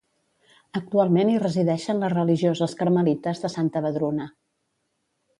Actualment 0.77 1.27
hi 1.31 1.35
resideixen 1.43 1.99
les 2.03 2.11
religioses 2.13 2.73
Carmelites 2.79 3.43
de 3.43 3.51
Santa 3.57 3.83
Vedruna. 3.87 4.27